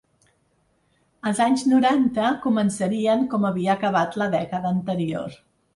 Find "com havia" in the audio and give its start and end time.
3.35-3.79